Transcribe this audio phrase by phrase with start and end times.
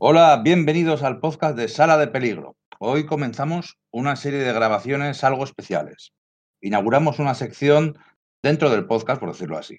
[0.00, 2.56] Hola, bienvenidos al podcast de Sala de Peligro.
[2.78, 6.12] Hoy comenzamos una serie de grabaciones algo especiales.
[6.60, 7.98] Inauguramos una sección
[8.40, 9.76] dentro del podcast, por decirlo así,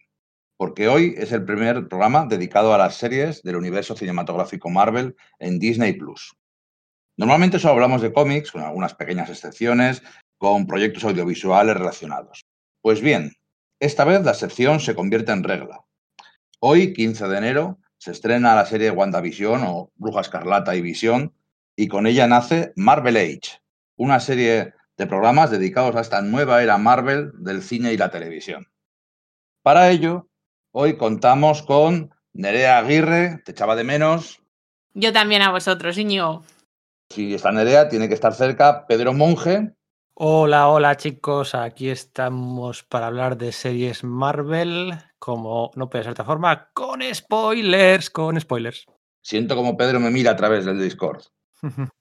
[0.57, 5.57] porque hoy es el primer programa dedicado a las series del universo cinematográfico Marvel en
[5.57, 6.36] Disney Plus.
[7.15, 10.04] Normalmente solo hablamos de cómics, con algunas pequeñas excepciones,
[10.38, 12.45] con proyectos audiovisuales relacionados.
[12.81, 13.31] Pues bien,
[13.79, 15.79] esta vez la sección se convierte en regla.
[16.59, 21.34] Hoy, 15 de enero, se estrena la serie WandaVision o Bruja Escarlata y Visión,
[21.75, 23.62] y con ella nace Marvel Age,
[23.98, 28.67] una serie de programas dedicados a esta nueva era Marvel del cine y la televisión.
[29.62, 30.30] Para ello,
[30.72, 34.41] hoy contamos con Nerea Aguirre, te echaba de menos.
[34.94, 36.44] Yo también a vosotros, Iñigo.
[37.09, 39.73] Si está Nerea, tiene que estar cerca Pedro Monge.
[40.22, 46.12] Hola, hola chicos, aquí estamos para hablar de series Marvel, como no puede ser de
[46.12, 48.86] otra forma, con spoilers, con spoilers.
[49.23, 51.23] Siento como Pedro me mira a través del Discord.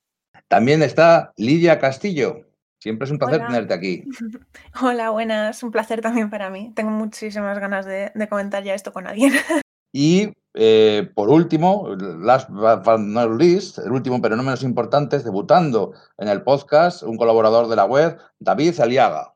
[0.49, 2.49] También está Lidia Castillo.
[2.81, 3.47] Siempre es un placer Hola.
[3.47, 4.05] tenerte aquí.
[4.83, 5.63] Hola, buenas.
[5.63, 6.73] Un placer también para mí.
[6.75, 9.33] Tengo muchísimas ganas de, de comentar ya esto con alguien.
[9.93, 11.89] Y eh, por último,
[12.21, 17.03] last but not least, el último pero no menos importante, es debutando en el podcast
[17.03, 19.35] un colaborador de la web, David Aliaga.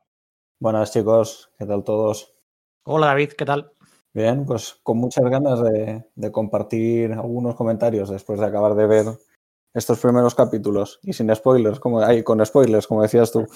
[0.59, 2.33] Buenas chicos, ¿qué tal todos?
[2.85, 3.71] Hola David, ¿qué tal?
[4.13, 9.05] Bien, pues con muchas ganas de, de compartir algunos comentarios después de acabar de ver
[9.73, 13.47] estos primeros capítulos y sin spoilers, como ay, con spoilers, como decías tú.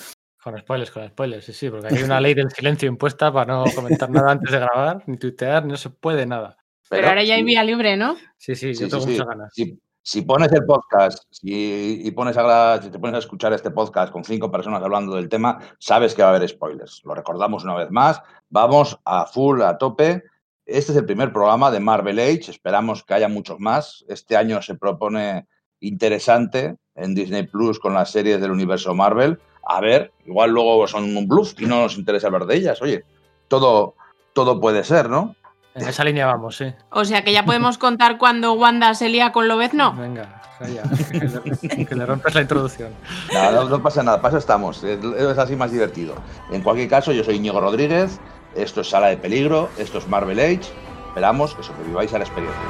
[0.41, 3.65] Con spoilers, con spoilers, sí, sí, porque hay una ley del silencio impuesta para no
[3.75, 6.57] comentar nada antes de grabar, ni tuitear, no se puede nada.
[6.89, 8.15] Pero, ahora ya hay vía libre, ¿no?
[8.37, 9.11] Sí, sí, sí, yo tengo sí, sí.
[9.13, 9.53] muchas ganas.
[9.53, 13.51] Si, si pones el podcast si, y pones a, la- si te pones a escuchar
[13.53, 17.01] este podcast con cinco personas hablando del tema, sabes que va a haber spoilers.
[17.03, 18.21] Lo recordamos una vez más.
[18.49, 20.23] Vamos a full, a tope.
[20.65, 22.51] Este es el primer programa de Marvel Age.
[22.51, 24.05] Esperamos que haya muchos más.
[24.07, 25.47] Este año se propone
[25.79, 29.39] interesante en Disney Plus con las series del universo Marvel.
[29.67, 32.81] A ver, igual luego son un bluff y no nos interesa hablar de ellas.
[32.81, 33.03] Oye,
[33.47, 33.95] todo,
[34.33, 35.35] todo puede ser, ¿no?
[35.77, 36.73] En esa línea vamos, sí.
[36.89, 39.93] O sea que ya podemos contar cuando Wanda se lía con Lobezno.
[39.93, 42.91] Venga, calla, que, le, que le rompes la introducción.
[43.31, 44.83] No, no pasa nada, para eso estamos.
[44.83, 46.15] Es, es así más divertido.
[46.51, 48.19] En cualquier caso, yo soy Íñigo Rodríguez.
[48.55, 49.69] Esto es Sala de Peligro.
[49.77, 50.71] Esto es Marvel Age.
[51.09, 52.61] Esperamos que sobreviváis a la experiencia.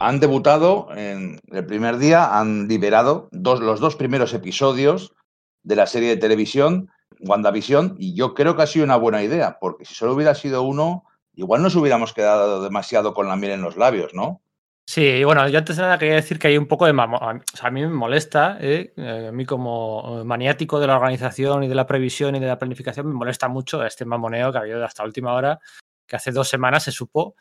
[0.00, 5.14] Han debutado en el primer día, han liberado dos, los dos primeros episodios
[5.62, 6.90] de la serie de televisión
[7.26, 10.62] WandaVision y yo creo que ha sido una buena idea, porque si solo hubiera sido
[10.62, 11.04] uno,
[11.34, 14.40] igual nos hubiéramos quedado demasiado con la miel en los labios, ¿no?
[14.86, 17.68] Sí, bueno, yo antes de nada quería decir que hay un poco de O sea,
[17.68, 18.92] a mí me molesta, ¿eh?
[18.96, 22.58] Eh, a mí como maniático de la organización y de la previsión y de la
[22.58, 25.58] planificación, me molesta mucho este mamoneo que ha habido hasta última hora,
[26.06, 27.34] que hace dos semanas se supo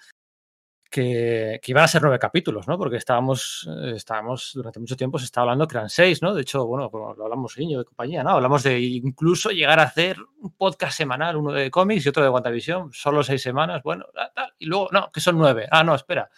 [0.94, 2.78] que, iban a ser nueve capítulos, ¿no?
[2.78, 6.36] Porque estábamos, eh, estábamos, durante mucho tiempo se estaba hablando que eran seis, ¿no?
[6.36, 8.30] De hecho, bueno, como lo hablamos Iñigo de compañía, ¿no?
[8.30, 12.30] Hablamos de incluso llegar a hacer un podcast semanal, uno de cómics y otro de
[12.30, 14.06] WandaVision, solo seis semanas, bueno,
[14.36, 15.68] tal, y luego, no, que son nueve.
[15.72, 16.30] Ah, no, espera.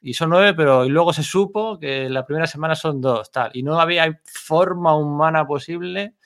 [0.00, 3.52] Y son nueve, pero y luego se supo que la primera semana son dos, tal.
[3.54, 6.16] Y no había forma humana posible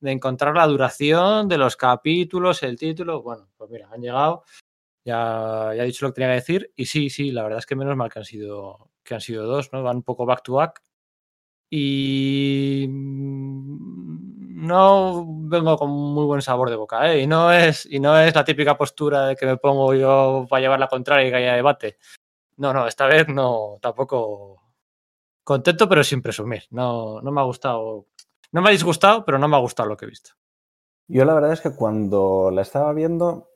[0.00, 3.22] de encontrar la duración de los capítulos, el título.
[3.22, 4.44] Bueno, pues mira, han llegado,
[5.04, 6.72] ya, ya he dicho lo que tenía que decir.
[6.76, 9.46] Y sí, sí, la verdad es que menos mal que han sido, que han sido
[9.46, 9.82] dos, ¿no?
[9.82, 10.82] Van un poco back to back.
[11.70, 17.22] Y mm, no vengo con muy buen sabor de boca, ¿eh?
[17.22, 20.60] Y no es, y no es la típica postura de que me pongo yo para
[20.60, 21.98] llevar la contraria y que haya debate.
[22.58, 24.62] No, no, esta vez no, tampoco
[25.44, 26.64] contento, pero sin presumir.
[26.70, 28.06] No, no me ha gustado.
[28.52, 30.32] No me ha disgustado, pero no me ha gustado lo que he visto.
[31.08, 33.51] Yo la verdad es que cuando la estaba viendo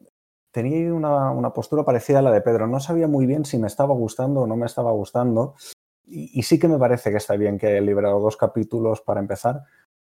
[0.57, 2.67] tenía una, una postura parecida a la de Pedro.
[2.67, 5.55] No sabía muy bien si me estaba gustando o no me estaba gustando.
[6.07, 9.21] Y, y sí que me parece que está bien que he liberado dos capítulos para
[9.21, 9.65] empezar,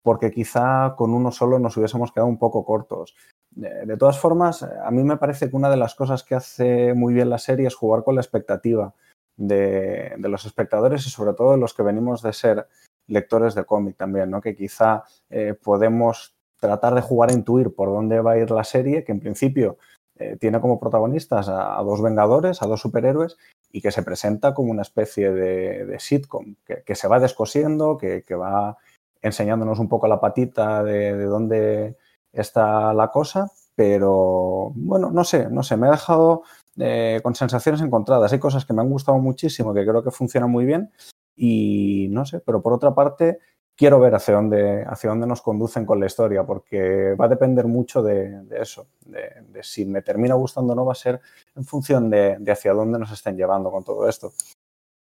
[0.03, 3.14] porque quizá con uno solo nos hubiésemos quedado un poco cortos.
[3.53, 7.14] De todas formas, a mí me parece que una de las cosas que hace muy
[7.14, 8.94] bien la serie es jugar con la expectativa
[9.36, 12.66] de, de los espectadores y sobre todo de los que venimos de ser
[13.06, 14.41] lectores de cómic también, ¿no?
[14.41, 18.65] Que quizá eh, podemos tratar de jugar a intuir por dónde va a ir la
[18.65, 19.78] serie, que en principio
[20.22, 23.36] eh, tiene como protagonistas a, dos Vengadores, a dos superhéroes,
[23.71, 28.22] y que se presenta como una especie de, sitcom, que, que, se va descosiendo, que,
[28.22, 28.77] que, va
[29.21, 31.97] enseñándonos un poco la patita de, de, dónde
[32.33, 36.42] está la cosa, pero bueno, no sé, no sé, me ha dejado
[36.78, 38.33] eh, con sensaciones encontradas.
[38.33, 40.91] Hay cosas que me han gustado muchísimo, que creo que funcionan muy bien,
[41.36, 43.39] y no sé, pero por otra parte,
[43.82, 47.66] quiero ver hacia dónde, hacia dónde nos conducen con la historia, porque va a depender
[47.66, 51.20] mucho de, eso, de, si me termina gustando o no, va a ser
[51.56, 54.34] en función de, hacia dónde nos estén llevando con todo esto.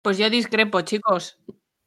[0.01, 1.37] Pues yo discrepo, chicos.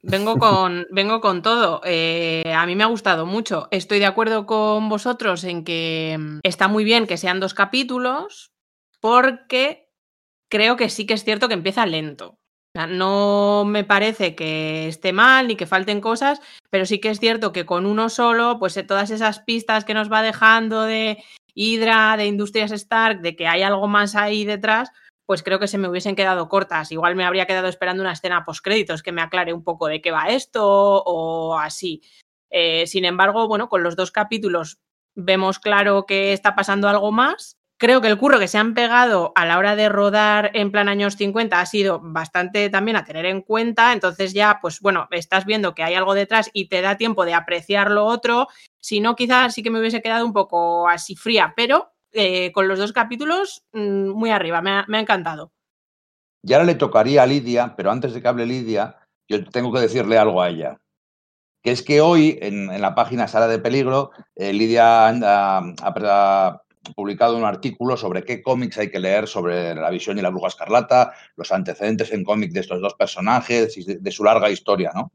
[0.02, 1.80] Vengo con, vengo con todo.
[1.84, 3.66] Eh, a mí me ha gustado mucho.
[3.72, 8.52] Estoy de acuerdo con vosotros en que mm, está muy bien que sean dos capítulos,
[9.00, 9.90] porque
[10.48, 12.38] creo que sí que es cierto que empieza lento.
[12.74, 16.40] No me parece que esté mal ni que falten cosas,
[16.70, 20.10] pero sí que es cierto que con uno solo, pues todas esas pistas que nos
[20.10, 21.22] va dejando de
[21.54, 24.90] Hydra, de Industrias Stark, de que hay algo más ahí detrás,
[25.24, 26.90] pues creo que se me hubiesen quedado cortas.
[26.90, 30.02] Igual me habría quedado esperando una escena post créditos que me aclare un poco de
[30.02, 32.02] qué va esto o así.
[32.50, 34.78] Eh, sin embargo, bueno, con los dos capítulos
[35.14, 39.32] vemos claro que está pasando algo más Creo que el curro que se han pegado
[39.34, 43.26] a la hora de rodar en plan años 50 ha sido bastante también a tener
[43.26, 43.92] en cuenta.
[43.92, 47.34] Entonces ya, pues bueno, estás viendo que hay algo detrás y te da tiempo de
[47.34, 48.48] apreciar lo otro.
[48.80, 52.68] Si no, quizás sí que me hubiese quedado un poco así fría, pero eh, con
[52.68, 55.52] los dos capítulos mm, muy arriba, me ha, encantado.
[56.42, 58.96] Y ahora le tocaría a Lidia, pero antes de que hable Lidia,
[59.28, 60.80] yo tengo que decirle algo a ella
[61.62, 67.36] que es que hoy en, la página Sala de Peligro, eh, Lidia anda ha, publicado
[67.36, 71.12] un artículo sobre qué cómics hay que leer sobre la visión y la bruja escarlata,
[71.36, 75.12] los antecedentes en cómic de estos dos personajes y de, su larga historia, ¿no?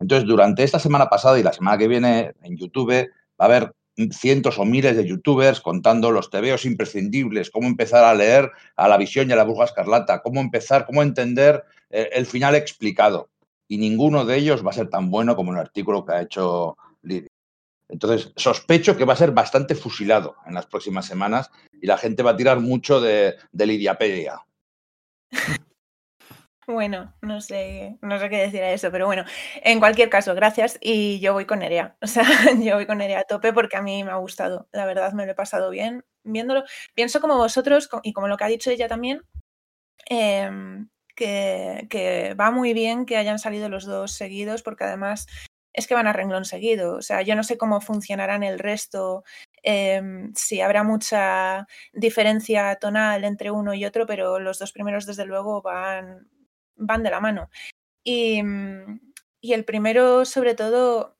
[0.00, 3.08] Entonces, durante esta semana pasada y la semana que viene en YouTube
[3.40, 3.72] va a haber
[4.10, 8.96] cientos o miles de youtubers contando los tebeos imprescindibles, cómo empezar a leer a la
[8.96, 13.30] visión y a la bruja escarlata, cómo empezar, cómo entender eh, el final explicado.
[13.68, 16.76] Y ninguno de ellos va a ser tan bueno como el artículo que ha hecho
[17.02, 17.28] Lidia.
[17.88, 21.50] Entonces, sospecho que va a ser bastante fusilado en las próximas semanas
[21.80, 24.40] y la gente va a tirar mucho de, de Lidiapedia.
[26.66, 29.24] Bueno, no sé, no sé qué decir a eso, pero bueno,
[29.62, 31.96] en cualquier caso, gracias y yo voy con Nerea.
[32.02, 32.24] O sea,
[32.58, 34.68] yo voy con Nerea a tope porque a mí me ha gustado.
[34.72, 36.64] La verdad, me lo he pasado bien viéndolo.
[36.94, 39.22] Pienso como vosotros y como lo que ha dicho ella también,
[40.06, 45.26] em, que, que, va muy bien que hayan salido los dos seguidos porque además
[45.74, 46.96] es que van a renglón seguido.
[46.96, 49.24] O sea, yo no sé cómo funcionarán el resto,
[49.62, 55.26] em, si habrá mucha diferencia tonal entre uno y otro, pero los dos primeros, desde
[55.26, 56.28] luego, van,
[56.76, 57.50] van de la mano.
[58.04, 58.40] Y,
[59.40, 61.16] y el primero, sobre todo,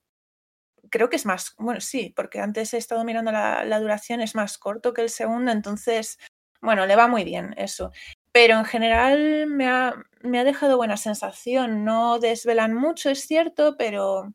[0.89, 4.35] creo que es más, bueno, sí, porque antes he estado mirando la, la, duración, es
[4.35, 6.17] más corto que el segundo, entonces,
[6.61, 7.91] bueno, le va muy bien eso.
[8.31, 9.95] Pero en general me ha,
[10.25, 11.83] me ha dejado buena sensación.
[11.85, 14.33] No desvelan mucho, es cierto, pero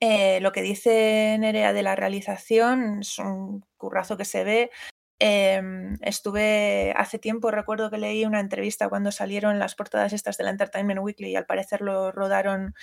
[0.00, 4.70] eh, lo que dice Nerea de la realización es un currazo que se ve.
[5.18, 10.48] Em, estuve hace tiempo, recuerdo que leí una entrevista cuando salieron las portadas estas del
[10.48, 12.74] Entertainment Weekly y al parecer lo rodaron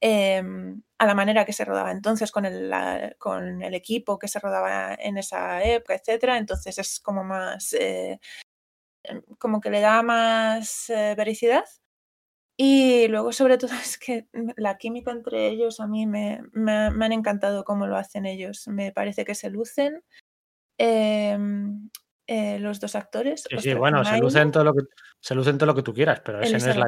[0.00, 2.72] em, a la manera que se rodaba entonces, con el,
[3.18, 6.38] con el equipo que se rodaba en esa época, etcétera.
[6.38, 8.20] Entonces es como más eh,
[9.38, 11.64] como que le da más eh, vericidad.
[12.58, 14.26] Y luego, sobre todo, es que
[14.56, 18.66] la química entre ellos a mí me, me, han encantado cómo lo hacen ellos.
[18.68, 20.02] Me parece que se lucen
[20.78, 21.90] em,
[22.26, 23.44] eh, los dos actores.
[23.48, 24.82] Sí, sí bueno, se lucen, todo lo que,
[25.20, 26.86] se lucen todo lo que tú quieras, pero ese no, es la,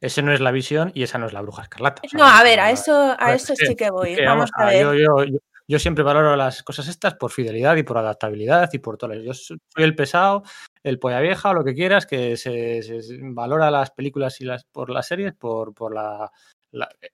[0.00, 2.02] ese, no, es la, visión y esa no es la bruja escarlata.
[2.14, 4.16] no, a ver, a eso, a eso sí que voy.
[4.24, 4.82] Vamos a ver.
[4.82, 5.38] Yo, yo, yo,
[5.78, 9.12] siempre valoro las cosas estas por fidelidad y por adaptabilidad y por todo.
[9.14, 10.42] Yo soy el pesado
[10.82, 12.80] el polla vieja o lo que quieras, que se,
[13.20, 16.30] valora las películas y las por las series por, por la,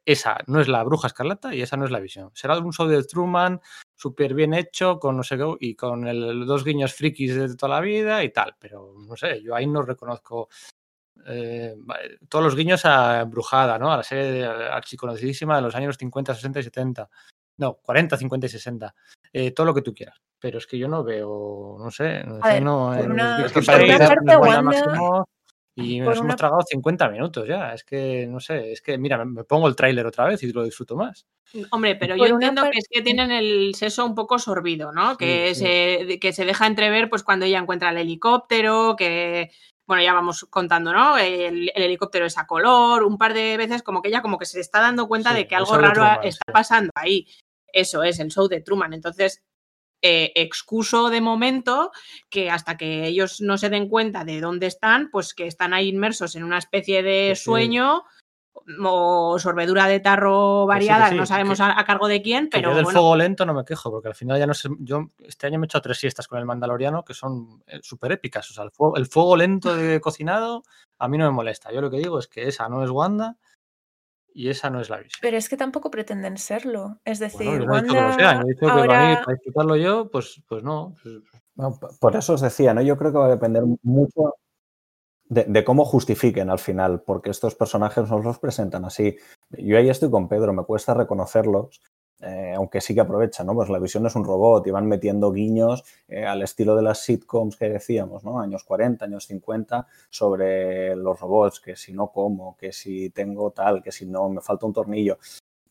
[0.05, 2.31] Esa no es la bruja escarlata y esa no es la visión.
[2.35, 3.61] Será un show de Truman
[3.95, 7.77] súper bien hecho, con no sé qué, y con el, dos guiños frikis de toda
[7.77, 10.49] la vida y tal, pero no sé, yo ahí no reconozco
[11.27, 11.75] eh,
[12.29, 13.93] todos los guiños a Brujada, ¿no?
[13.93, 17.11] A la serie archiconocidísima de los años 50, 60 y 70.
[17.59, 18.95] No, 40, 50 y 60.
[19.33, 20.21] Eh, todo lo que tú quieras.
[20.41, 25.25] Pero es que yo no veo, no sé, no, ver, no una, que parte, Wanda,
[25.77, 27.73] y nos hemos tragado 50 minutos ya.
[27.73, 30.63] Es que, no sé, es que, mira, me pongo el tráiler otra vez y lo
[30.63, 31.27] disfruto más.
[31.71, 35.17] Hombre, pero yo entiendo que es que tienen el seso un poco sorbido, ¿no?
[35.17, 39.51] que, Se, que se deja entrever pues cuando ella encuentra el helicóptero, que
[39.87, 41.19] bueno, ya vamos contando, ¿no?
[41.19, 44.61] El, helicóptero es a color, un par de veces como que ella como que se
[44.61, 47.27] está dando cuenta de que algo raro está pasando ahí.
[47.73, 48.95] Eso es el show de Truman.
[48.95, 49.43] Entonces,
[50.01, 51.91] eh, excuso de momento
[52.31, 55.89] que hasta que ellos no se den cuenta de dónde están, pues que están ahí
[55.89, 58.05] inmersos en una especie de sueño
[58.85, 62.71] o sorbedura de tarro variada, no sabemos a, cargo de quién, pero.
[62.71, 64.69] Yo del fuego lento no me quejo, porque al final ya no sé.
[64.81, 68.13] Yo este año me he hecho tres siestas con el Mandaloriano que son eh, súper
[68.13, 68.51] épicas.
[68.51, 70.63] O sea, el fuego, el fuego lento de cocinado
[70.99, 71.73] a mí no me molesta.
[71.73, 73.37] Yo lo que digo es que esa no es Wanda
[74.33, 75.19] y esa no es la visión.
[75.23, 76.99] Pero es que tampoco pretenden serlo.
[77.05, 79.09] Es decir, Bueno, yo no he dicho que lo sean, yo he dicho que para
[79.09, 80.95] mí, para disfrutarlo yo, pues, pues no.
[81.03, 81.23] pues-
[81.55, 82.83] No, por eso os decía, ¿no?
[82.83, 84.35] Yo creo que va a depender mucho
[85.35, 89.17] de, cómo justifiquen al final, porque estos personajes nos los presentan así.
[89.51, 91.83] Yo ahí estoy con Pedro, me cuesta reconocerlos,
[92.21, 93.55] eh, aunque sí que aprovechan, ¿no?
[93.55, 97.01] Pues la visión es un robot y van metiendo guiños eh, al estilo de las
[97.01, 98.41] sitcoms que decíamos, ¿no?
[98.41, 103.83] Años 40, años 50, sobre los robots, que si no como, que si tengo tal,
[103.83, 105.19] que si no me falta un tornillo.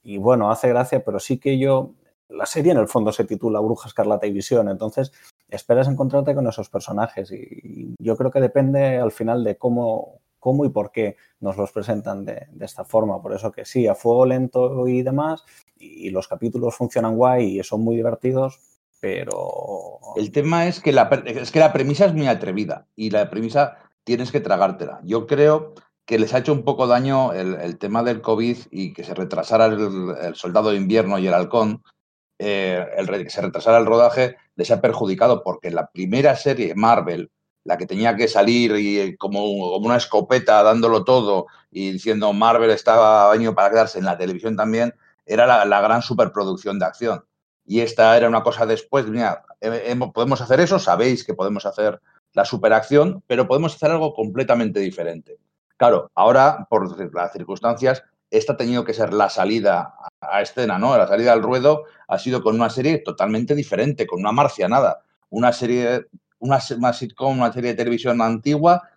[0.03, 1.91] Y bueno, hace gracia, pero sí que yo,
[2.27, 5.13] la serie en el fondo se titula Bruja Escarlata y Visión, entonces
[5.55, 10.65] esperas encontrarte con esos personajes y yo creo que depende al final de cómo, cómo
[10.65, 13.22] y por qué nos los presentan de, esta forma.
[13.22, 15.43] Por eso que sí, a fuego lento y demás,
[15.77, 18.60] y los capítulos funcionan guay y son muy divertidos,
[19.00, 20.00] pero...
[20.17, 23.77] El tema es que, la, es que la premisa es muy atrevida y la premisa
[24.03, 25.00] tienes que tragártela.
[25.03, 29.05] Yo creo que les ha hecho un poco daño el, tema del COVID y que
[29.05, 31.83] se retrasara el, soldado de invierno y el halcón,
[32.38, 37.31] eh, el que se retrasara el rodaje, les ha perjudicado porque la primera serie, Marvel,
[37.63, 42.72] la que tenía que salir y eh, como, una escopeta dándolo todo y diciendo Marvel
[42.72, 44.93] estaba año para quedarse en la televisión también,
[45.25, 47.25] era la, la gran superproducción de acción.
[47.65, 49.45] Y esta era una cosa después, mira,
[50.13, 52.01] podemos hacer eso, sabéis que podemos hacer
[52.33, 55.38] la superacción, pero podemos hacer algo completamente diferente.
[55.77, 60.97] Claro, ahora, por las circunstancias, esta ha tenido que ser la salida a escena, ¿no?
[60.97, 65.53] La salida al ruedo ha sido con una serie totalmente diferente, con una marcianada, una
[65.53, 66.07] serie,
[66.39, 68.89] una, una sitcom, una serie de televisión antigua,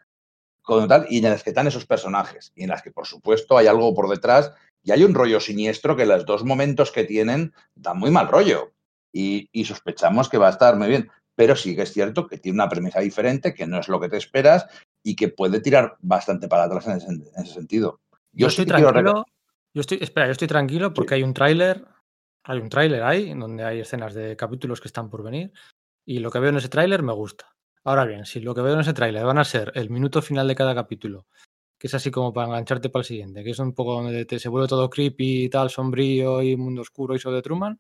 [0.63, 3.59] con tal, y en las que están esos personajes, y en las que, por supuesto,
[3.59, 4.53] hay algo por detrás
[4.83, 8.73] y hay un rollo siniestro que los dos momentos que tienen dan muy mal rollo.
[9.13, 11.11] Y, y sospechamos que va a estar muy bien.
[11.35, 14.09] Pero sí que es cierto que tiene una premisa diferente, que no es lo que
[14.09, 14.67] te esperas
[15.03, 18.01] y que puede tirar bastante para atrás en ese, en ese sentido.
[18.37, 19.27] Yo, estoy tranquilo.
[19.75, 21.85] Yo estoy, espera, yo estoy tranquilo porque hay un tráiler.
[22.45, 25.53] Hay un tráiler ahí, donde hay escenas de capítulos que están por venir.
[26.05, 27.57] Y lo que veo en ese tráiler me gusta.
[27.83, 30.47] Ahora bien, si lo que veo en ese tráiler van a ser el minuto final
[30.47, 31.27] de cada capítulo,
[31.79, 34.39] que es así como para engancharte para el siguiente, que es un poco donde te,
[34.39, 37.79] se vuelve todo creepy y tal, sombrío y mundo oscuro y eso de Truman,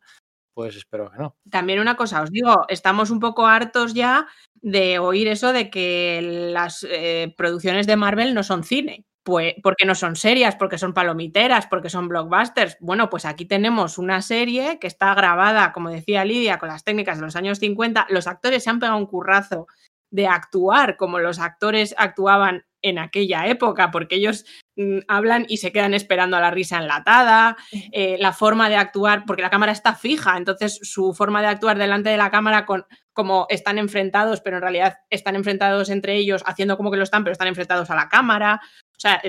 [0.55, 1.37] pues espero que no.
[1.51, 6.21] También una cosa, os digo, estamos un poco hartos ya de oír eso de que
[6.53, 9.05] las eh, producciones de Marvel no son cine.
[9.27, 12.77] Pues porque no son serias, porque son palomiteras, porque son blockbusters.
[12.79, 17.19] Bueno, pues aquí tenemos una serie que está grabada, como decía Lidia, con las técnicas
[17.19, 18.07] de los años 50.
[18.09, 19.67] Los actores se han pegado un currazo
[20.13, 24.45] de actuar como los actores actuaban en aquella época, porque ellos
[24.77, 27.57] mm, hablan y se quedan esperando a la risa enlatada,
[27.91, 31.79] eh, la forma de actuar, porque la cámara está fija, entonces su forma de actuar
[31.79, 36.43] delante de la cámara con como están enfrentados, pero en realidad están enfrentados entre ellos,
[36.47, 38.61] haciendo como que lo están, pero están enfrentados a la cámara.
[38.97, 39.21] O sea,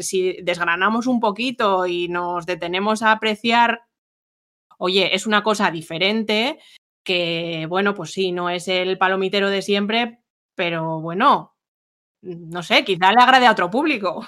[0.00, 3.84] si desgranamos un poquito y nos detenemos a apreciar,
[4.78, 6.58] oye, es una cosa diferente,
[7.04, 10.20] que bueno, pues sí, no es el palomitero de siempre,
[10.56, 11.54] pero bueno,
[12.22, 14.26] no sé, quizá le agrade a otro público.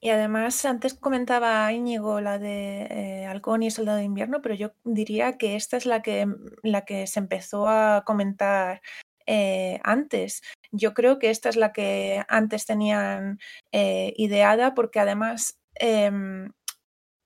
[0.00, 4.70] Y además, antes comentaba Íñigo la de eh, Halcón y Soldado de Invierno, pero yo
[4.84, 6.28] diría que esta es la que,
[6.62, 8.80] la que se empezó a comentar
[9.26, 10.42] eh, antes.
[10.70, 13.38] Yo creo que esta es la que antes tenían
[13.72, 16.52] eh, ideada, porque además, em,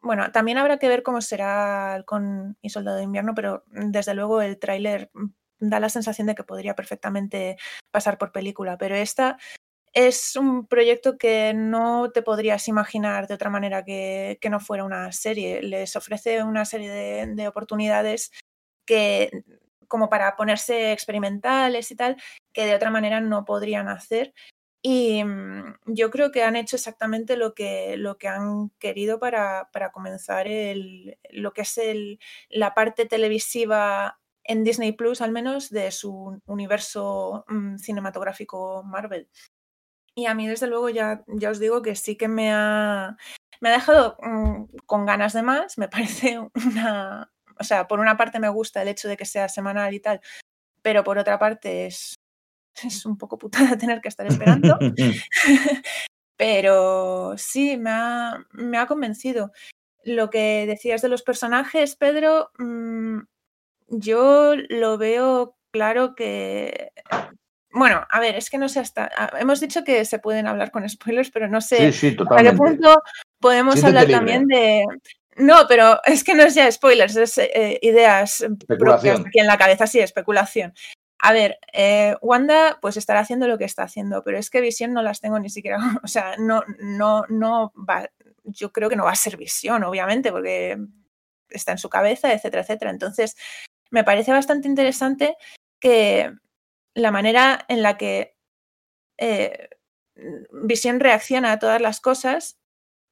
[0.00, 4.42] bueno, también habrá que ver cómo será Halcón y Soldado de Invierno, pero desde luego
[4.42, 5.10] el tráiler
[5.58, 7.56] da la sensación de que podría perfectamente
[7.90, 9.38] pasar por película, pero esta
[9.92, 14.84] es un proyecto que no te podrías imaginar de otra manera que, que no fuera
[14.84, 15.62] una serie.
[15.62, 18.32] Les ofrece una serie de, de, oportunidades
[18.86, 19.30] que,
[19.92, 22.16] como para ponerse experimentales y tal,
[22.54, 24.32] que de otra manera no podrían hacer.
[24.80, 29.68] Y mm, yo creo que han hecho exactamente lo que, lo que han querido para,
[29.70, 32.18] para comenzar el, lo que es el,
[32.48, 39.28] la parte televisiva en Disney Plus, al menos, de su universo mm, cinematográfico Marvel.
[40.14, 43.18] Y a mí, desde luego, ya, ya os digo que sí que me ha,
[43.60, 45.76] me ha dejado mmm, con ganas de más.
[45.76, 47.30] Me parece una.
[47.58, 50.20] O sea, por una parte me gusta el hecho de que sea semanal y tal,
[50.82, 52.14] pero por otra parte es,
[52.84, 54.78] es un poco putada tener que estar esperando.
[56.36, 59.52] pero sí, me ha, me ha convencido.
[60.04, 63.20] Lo que decías de los personajes, Pedro, mmm,
[63.88, 66.92] yo lo veo claro que
[67.74, 69.10] bueno, a ver, es que no sé hasta.
[69.38, 72.52] Hemos dicho que se pueden hablar con spoilers, pero no sé sí, sí, hasta qué
[72.52, 73.02] punto
[73.40, 74.18] podemos Siéntete hablar libre.
[74.18, 74.84] también de.
[75.36, 79.58] No, pero es que no es ya spoilers, es eh, ideas propias aquí en la
[79.58, 80.74] cabeza, sí, especulación.
[81.18, 84.92] A ver, eh, Wanda pues estará haciendo lo que está haciendo, pero es que Visión
[84.92, 88.10] no las tengo ni siquiera, o sea, no, no, no va,
[88.44, 90.78] yo creo que no va a ser visión, obviamente, porque
[91.48, 92.90] está en su cabeza, etcétera, etcétera.
[92.90, 93.36] Entonces,
[93.90, 95.36] me parece bastante interesante
[95.80, 96.32] que
[96.94, 98.36] la manera en la que
[99.18, 99.68] eh,
[100.52, 102.58] Visión reacciona a todas las cosas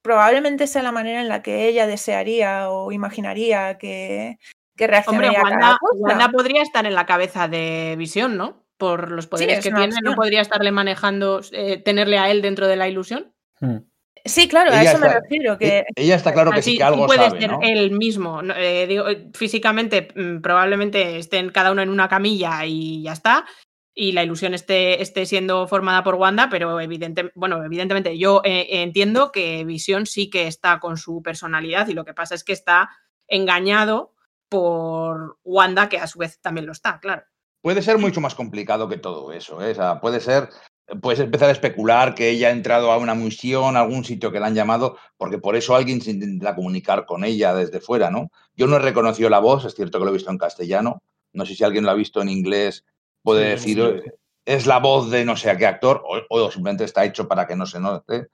[0.03, 4.39] probablemente sea la manera en la que ella desearía o imaginaría que,
[4.77, 5.95] que reaccionaría Hombre, Wanda, cosa.
[5.99, 8.65] Wanda podría estar en la cabeza de Visión, ¿no?
[8.77, 12.67] Por los poderes es que tiene, ¿no podría estarle manejando, eh, tenerle a él dentro
[12.67, 13.33] de la ilusión?
[13.61, 13.77] Hmm.
[14.25, 16.83] Sí, claro, a eso me refiero, que E- Ella está claro que Así sí que
[16.83, 17.61] algo puede sabe, ser ¿no?
[17.63, 18.43] él mismo.
[18.55, 23.47] eh, digo, eh, físicamente, mm, probablemente estén cada uno en una camilla y ya está.
[23.95, 26.79] Y la ilusión esté, esté siendo formada por Wanda, pero
[27.35, 32.05] bueno, evidentemente yo eh, entiendo que Visión sí que está con su personalidad y lo
[32.05, 32.91] que pasa es que está
[33.27, 34.15] engañado
[34.49, 37.23] por Wanda, que a su vez también lo está, claro.
[37.63, 39.73] Puede ser mucho más complicado que todo eso, ¿eh?
[39.73, 40.49] O sea, puede ser,
[41.03, 44.41] puedes empezar a especular que ella ha entrado a una misión, a algún sitio que
[44.41, 48.31] la han llamado, porque por eso alguien se intenta comunicar con ella desde fuera, ¿no?
[48.55, 51.47] Yo no he reconocido la voz, es cierto que lo he visto en castellano, no
[51.47, 52.85] sé si alguien lo ha visto en inglés,
[53.23, 54.11] puede Sí, decir, sí.
[54.47, 57.47] es la voz de no sé a qué actor, o, o simplemente está hecho para
[57.47, 58.29] que no se note.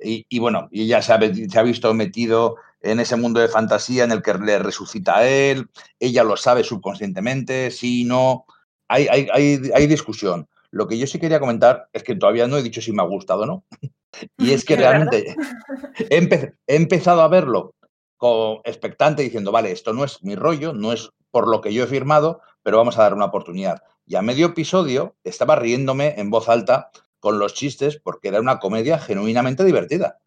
[0.00, 3.40] Y, y bueno, y ella se ha, ve- se ha visto metido en ese mundo
[3.40, 5.68] de fantasía en el que le resucita a él,
[5.98, 8.44] ella lo sabe subconscientemente, sí, no,
[8.86, 10.48] hay, hay, hay, hay discusión.
[10.70, 13.06] Lo que yo sí quería comentar es que todavía no he dicho si me ha
[13.06, 13.64] gustado o no.
[14.38, 15.36] Y es que realmente
[16.10, 17.74] he, empe- he empezado a verlo
[18.16, 21.84] como expectante diciendo, vale, esto no es mi rollo, no es por lo que yo
[21.84, 23.82] he firmado, pero vamos a dar una oportunidad.
[24.08, 28.58] Y a medio episodio estaba riéndome en voz alta con los chistes porque era una
[28.58, 30.18] comedia genuinamente divertida.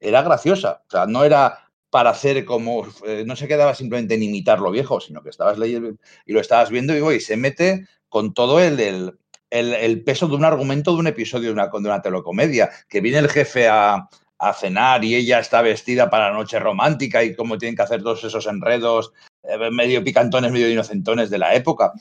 [0.00, 4.22] Era graciosa, o sea, no era para hacer como, eh, no se quedaba simplemente en
[4.22, 5.90] imitar lo viejo, sino que estabas leyendo
[6.26, 9.18] y lo estabas viendo y, oye, se mete con todo el, el,
[9.50, 13.00] el- el peso de un argumento de un episodio de una, de una telecomedia, que
[13.00, 14.08] viene el jefe a,
[14.38, 18.02] a cenar y ella está vestida para la noche romántica y cómo tienen que hacer
[18.02, 19.12] todos esos enredos
[19.44, 21.92] eh, medio picantones, medio inocentones de la época.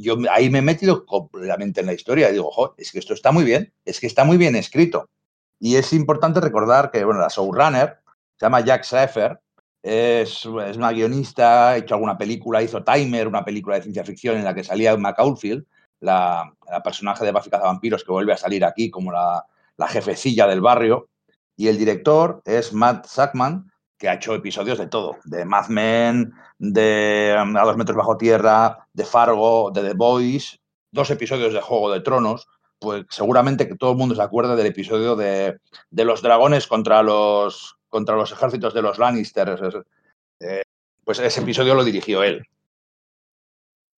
[0.00, 3.14] Yo ahí me he metido completamente en la historia y digo, "Jo, es que esto
[3.14, 5.08] está muy bien, es que está muy bien escrito.
[5.58, 7.98] Y es importante recordar que, bueno, la showrunner
[8.36, 9.40] se llama Jack Schreifer,
[9.82, 14.36] es, es una guionista, ha hecho alguna película, hizo Timer, una película de ciencia ficción
[14.36, 15.64] en la que salía Emma Caulfield,
[16.00, 19.44] la, la personaje de Buffy Cazavampiros que vuelve a salir aquí como la,
[19.76, 21.08] la jefecilla del barrio.
[21.56, 23.69] Y el director es Matt Sackman,
[24.00, 28.16] que ha hecho episodios de todo, de Mad Men, de um, A dos metros bajo
[28.16, 30.58] tierra, de Fargo, de The Boys,
[30.90, 34.66] dos episodios de Juego de Tronos, pues seguramente que todo el mundo se acuerda del
[34.66, 35.58] episodio de,
[35.90, 39.60] de los dragones contra los, contra los ejércitos de los Lannisters.
[40.40, 40.62] Eh,
[41.04, 42.42] pues ese episodio lo dirigió él.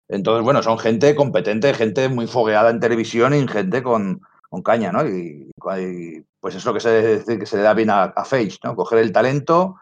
[0.09, 4.21] Entonces, bueno, son gente competente, gente muy fogueada en televisión y gente con,
[4.63, 5.07] caña, ¿no?
[5.07, 8.57] Y, y, pues es lo que se, que se le da bien a, a Feige,
[8.63, 8.75] ¿no?
[8.75, 9.75] Coger el talento,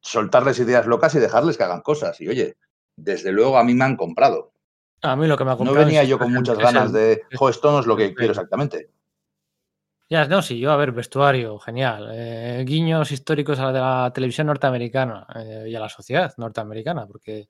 [0.00, 2.20] soltarles ideas locas y dejarles que hagan cosas.
[2.20, 2.56] Y oye,
[2.96, 4.52] desde luego a mí me han comprado.
[5.02, 5.78] A mí lo que me ha No comprado.
[5.86, 8.32] venía es- yo con muchas ganas el- de, jo, esto no es lo que quiero
[8.32, 8.90] exactamente.
[10.08, 12.08] Ya, no, sí, yo, a ver, vestuario, genial.
[12.12, 17.06] Eh, guiños históricos a la de la televisión norteamericana eh, y a la sociedad norteamericana,
[17.06, 17.48] porque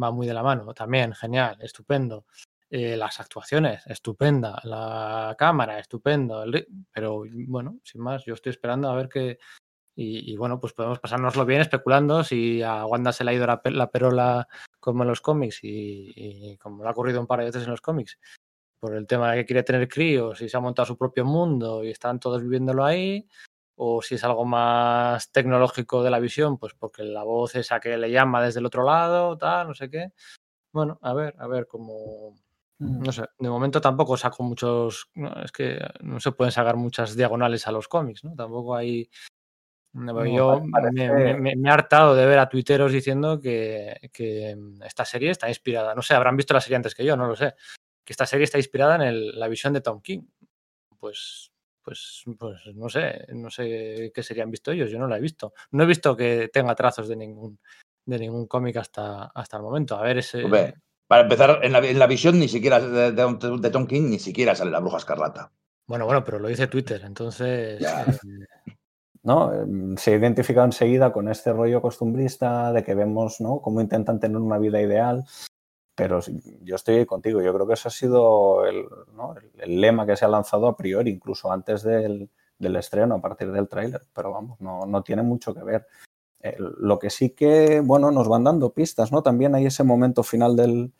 [0.00, 0.74] va muy de la mano.
[0.74, 2.26] También, genial, estupendo.
[2.68, 4.60] Eh, las actuaciones, estupenda.
[4.64, 6.42] La cámara, estupendo.
[6.42, 9.38] el pero bueno, sin más, yo estoy esperando a ver qué.
[9.96, 13.46] Y, y, bueno, pues podemos pasárnoslo bien especulando si a Wanda se le ha ido
[13.46, 14.48] la, la perola
[14.80, 17.70] como en los cómics y, y como le ha ocurrido un par de veces en
[17.70, 18.18] los cómics
[18.84, 21.82] por el tema de que quiere tener críos y se ha montado su propio mundo
[21.82, 23.26] y están todos viviéndolo ahí,
[23.76, 27.96] o si es algo más tecnológico de la visión, pues porque la voz esa que
[27.96, 30.12] le llama desde el otro lado, tal, no sé qué.
[30.72, 32.34] Bueno, a ver, a ver cómo.
[32.78, 35.08] No sé, de momento tampoco saco muchos.
[35.14, 38.34] no, es que no se pueden sacar muchas diagonales a los cómics, ¿no?
[38.34, 39.08] Tampoco hay.
[39.94, 44.10] No, Yo parece- me, me- me- me he hartado de ver a tuiteros diciendo que,
[44.12, 45.94] que esta serie está inspirada.
[45.94, 47.54] No sé, habrán visto la serie antes que yo, no lo sé
[48.04, 50.22] que esta serie está inspirada en el- la visión de Tom King.
[50.98, 51.50] Pues,
[51.82, 55.54] pues, pues no sé, no sé qué serían visto ellos, yo no la he visto.
[55.70, 57.58] No he visto que tenga trazos de ningún
[58.06, 59.96] de ningún cómic hasta, hasta el momento.
[59.96, 60.42] A ver ese.
[61.06, 64.18] Para empezar, en la, en la visión ni siquiera de, de- de Tom King ni
[64.18, 65.50] siquiera sale la bruja escarlata.
[65.86, 67.80] Bueno, bueno, pero lo dice Twitter, entonces.
[67.80, 68.02] Ya.
[68.02, 68.73] eh,
[69.24, 69.52] ¿no?
[69.52, 73.60] Em, Se ha identificado enseguida con este rollo costumbrista de que vemos ¿no?
[73.60, 75.24] cómo intentan tener una vida ideal.
[75.96, 76.20] Pero
[76.62, 78.84] yo estoy contigo, yo creo que ese ha sido el,
[79.16, 79.34] ¿no?
[79.36, 83.20] el- el lema que se ha lanzado a priori, incluso antes del, del estreno, a
[83.20, 84.02] partir del tráiler.
[84.14, 85.86] Pero vamos, no, no tiene mucho que ver.
[86.40, 89.22] Eh, lo que sí que, bueno, nos van dando pistas, ¿no?
[89.22, 90.92] También hay ese momento final del,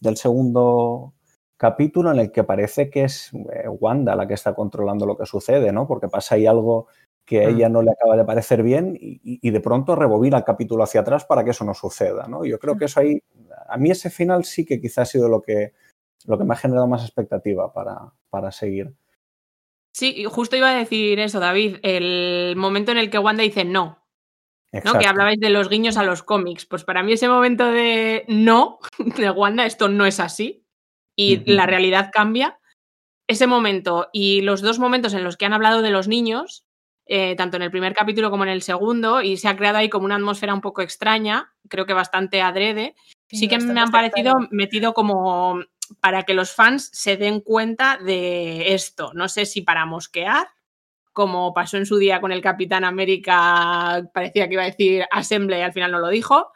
[0.00, 1.14] del segundo
[1.56, 5.26] capítulo en el que parece que es eh, Wanda la que está controlando lo que
[5.26, 5.86] sucede, ¿no?
[5.88, 6.88] Porque pasa ahí algo
[7.24, 10.82] que a ella no le acaba de parecer bien y, de pronto rebobina el capítulo
[10.82, 12.44] hacia atrás para que eso no suceda, ¿no?
[12.44, 13.22] Yo creo que eso ahí,
[13.68, 15.72] a mí ese final sí que quizás ha sido lo que,
[16.26, 18.94] lo que me ha generado más expectativa para, para seguir.
[19.92, 24.02] Sí, justo iba a decir eso, David, el momento en el que Wanda dice no,
[24.72, 24.98] ¿no?
[24.98, 26.64] Que hablabais de los guiños a los cómics.
[26.64, 30.64] Pues para mí ese momento de no, de Wanda, esto no es así,
[31.14, 32.58] y la realidad cambia,
[33.28, 36.66] ese momento y los dos momentos en los que han hablado de los niños,
[37.14, 39.90] eh, tanto en el primer capítulo como en el segundo, y se ha creado ahí
[39.90, 42.94] como una atmósfera un poco extraña, creo que bastante adrede,
[43.28, 45.60] sí, que me han parecido metido como
[46.00, 49.12] para que los fans se den cuenta de esto.
[49.12, 50.48] No sé si para mosquear,
[51.12, 55.58] como pasó en su día con el Capitán América, parecía que iba a decir Assemble
[55.58, 56.50] y al final no lo dijo.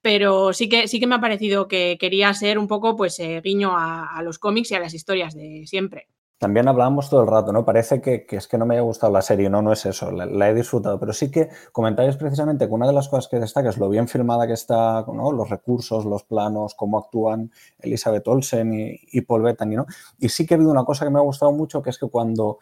[0.00, 3.42] Pero sí que, sí que me ha parecido que quería ser un poco pues eh,
[3.44, 6.08] guiño a, los cómics y a las historias de siempre.
[6.38, 7.64] También hablábamos todo el rato, ¿no?
[7.64, 10.48] Parece que, es que no me haya gustado la serie, no, no es eso, la,
[10.48, 13.76] he disfrutado, pero sí que comentáis precisamente que una de las cosas que destaca es
[13.76, 15.32] lo bien filmada que está, ¿no?
[15.32, 19.86] Los recursos, los planos, cómo actúan Elizabeth Olsen y, Paul Bettany, ¿no?
[20.18, 22.08] Y sí que ha habido una cosa que me ha gustado mucho, que es que
[22.08, 22.58] cuando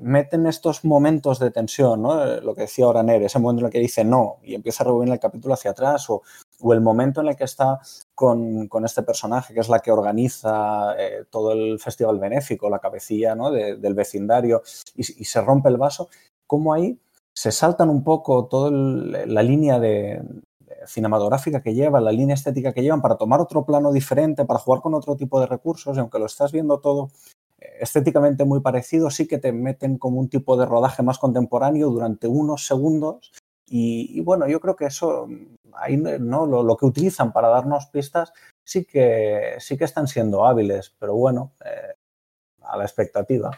[0.00, 2.24] meten estos momentos de tensión, ¿no?
[2.24, 4.82] Eh, lo que decía ahora Nere, ese momento en el que dice no y empieza
[4.82, 6.22] a rebobinar el capítulo hacia atrás, o,
[6.72, 7.80] el momento en el que está
[8.20, 13.34] con, este personaje, que es la que organiza eh, todo el festival benéfico, la cabecilla
[13.34, 13.50] ¿no?
[13.50, 14.62] del vecindario,
[14.94, 16.10] y, se rompe el vaso,
[16.46, 16.98] como ahí
[17.32, 20.22] se saltan un poco toda la línea de,
[20.86, 24.82] cinematográfica que llevan, la línea estética que llevan, para tomar otro plano diferente, para jugar
[24.82, 27.08] con otro tipo de recursos, y aunque lo estás viendo todo
[27.80, 32.26] estéticamente muy parecido, sí que te meten como un tipo de rodaje más contemporáneo durante
[32.26, 33.32] unos segundos.
[33.72, 35.28] Y, bueno, yo creo que eso,
[35.74, 38.32] ahí no lo, que utilizan para darnos pistas,
[38.64, 41.94] sí que, sí que están siendo hábiles, pero bueno, eh,
[42.62, 43.56] a la expectativa.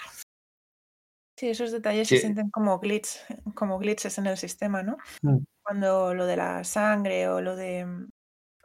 [1.38, 3.20] Sí, esos detalles se sienten como glitch,
[3.54, 4.98] como glitches en el sistema, ¿no?
[5.22, 5.38] Mm.
[5.62, 7.80] Cuando lo de la sangre o lo de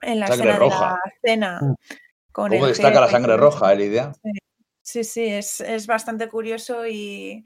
[0.02, 1.60] en la escena de la cena.
[1.62, 1.76] Mm.
[2.34, 4.12] ¿Cómo destaca la sangre roja, Elidia?
[4.84, 7.44] Sí, sí, es, bastante curioso y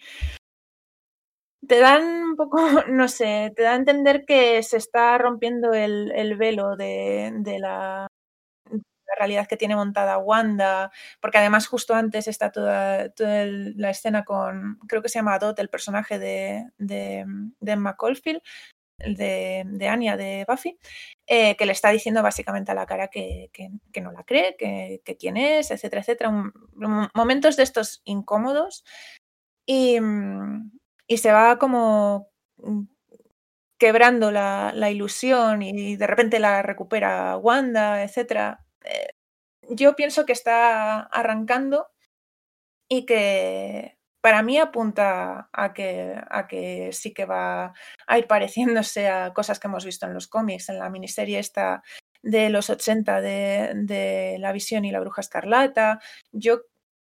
[1.68, 2.58] te dan un poco,
[2.90, 8.08] no sé, te da a entender que se está rompiendo el, velo de, la,
[9.18, 14.80] realidad que tiene montada Wanda, porque además justo antes está toda, toda la escena con,
[14.88, 17.26] creo que se llama Dot, el personaje de, de,
[17.60, 18.42] de Emma Caulfield,
[18.98, 20.78] de, de Anya de Buffy,
[21.28, 23.50] eh, que le está diciendo básicamente a la cara que,
[24.02, 26.32] no la cree, que, quién es, etcétera, etcétera.
[27.14, 28.84] momentos de estos incómodos
[29.66, 30.00] y,
[31.18, 32.30] se va como
[33.78, 38.64] quebrando la, ilusión y de repente la recupera Wanda, etcétera.
[38.84, 39.08] Eh,
[39.70, 41.88] yo pienso que está arrancando
[42.88, 47.74] y que para mí apunta a que, a que sí que va
[48.06, 51.82] a ir pareciéndose a cosas que hemos visto en los cómics, en la miniserie esta
[52.22, 56.00] de los 80 de, La Visión y la Bruja Escarlata.
[56.32, 56.62] Yo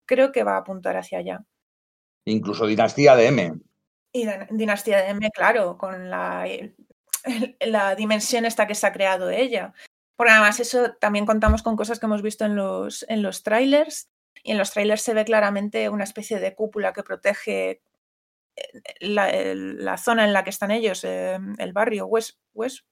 [0.07, 1.45] creo que va a apuntar hacia allá.
[2.25, 3.53] Incluso Dinastía de M.
[4.13, 6.47] Y Dinastía de M, claro, con la,
[7.61, 9.73] la dimensión esta que se ha creado ella.
[10.17, 14.09] Porque además eso también contamos con cosas que hemos visto en los, en los trailers
[14.43, 17.83] y en los trailers se ve claramente una especie de cúpula que protege
[18.57, 22.85] eh, la, zona en la que están ellos, eh, el barrio West, West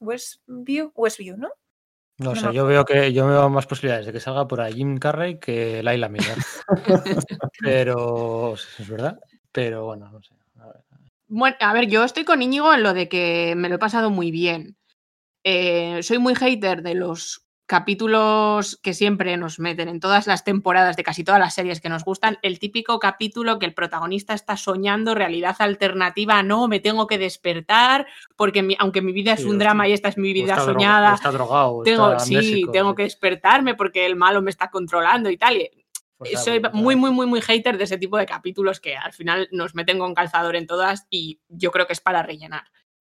[0.00, 1.50] Westview, Westview, ¿no?
[2.18, 4.98] No, sé, yo veo que yo veo más posibilidades de que salga por ahí Jim
[4.98, 6.36] Carrey que Laila Miller.
[7.60, 9.20] pero es verdad,
[9.52, 10.37] pero bueno, no sé.
[11.28, 14.10] Bueno, a ver, yo estoy con Íñigo en lo de que me lo he pasado
[14.10, 14.76] muy bien.
[15.44, 20.96] Eh, soy muy hater de los capítulos que siempre nos meten en todas las temporadas
[20.96, 24.56] de casi todas las series que nos gustan, el típico capítulo que el protagonista está
[24.56, 29.86] soñando realidad alternativa, no, me tengo que despertar porque aunque mi vida es un drama
[29.86, 34.16] y esta es mi vida soñada, está drogado, tengo, sí, tengo que despertarme porque el
[34.16, 35.58] malo me está controlando y tal.
[35.58, 35.70] Y,
[36.36, 39.74] soy muy, muy, muy, muy hater de ese tipo de capítulos que al final nos
[39.74, 42.64] meten con calzador en todas y yo creo que es para rellenar.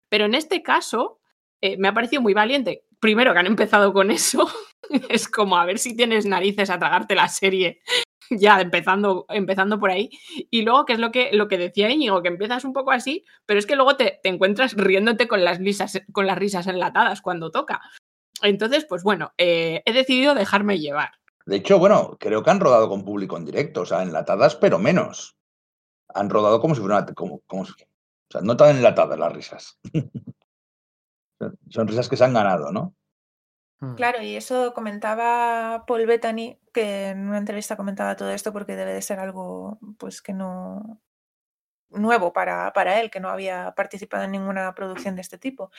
[0.09, 1.19] Pero en este caso,
[1.61, 4.49] eh, me ha parecido muy valiente primero que han empezado con eso,
[5.09, 7.81] es como a ver si tienes narices a tragarte la serie,
[8.31, 10.09] ya empezando, empezando por ahí.
[10.49, 13.23] Y luego, que es lo que, lo que decía Íñigo, que empiezas un poco así,
[13.45, 17.51] pero es que luego te, encuentras riéndote con las, risas, con las risas enlatadas cuando
[17.51, 17.79] toca.
[18.41, 21.11] Entonces, pues bueno, eh, he decidido dejarme llevar.
[21.45, 24.79] De hecho, bueno, creo que han rodado con público en directo, o sea, enlatadas, pero
[24.79, 25.37] menos.
[26.13, 27.65] Han rodado como si fueran, como, como, o
[28.29, 29.79] sea, no tan enlatadas las risas.
[31.69, 32.95] Son risas que se han ganado, ¿no?
[33.79, 33.95] Hmm.
[33.95, 38.93] Claro, y eso comentaba Paul Bettany, que en una entrevista comentaba todo esto porque debe
[38.93, 41.01] de ser algo pues que no
[41.89, 45.71] nuevo para, para él, que no había participado en ninguna producción de este tipo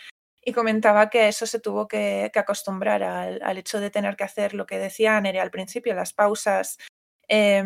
[0.46, 4.64] y comentaba que eso se tuvo que, acostumbrar al, hecho de tener que hacer lo
[4.64, 6.78] que decía Nere al principio, las pausas
[7.26, 7.64] eh,